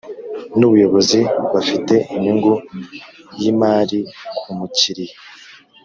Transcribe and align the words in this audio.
N 0.57 0.59
ubuyobozi 0.67 1.19
bafite 1.53 1.95
inyungu 2.15 2.53
y 3.41 3.43
imari 3.51 3.99
ku 4.39 4.49
mukiriya 4.57 5.17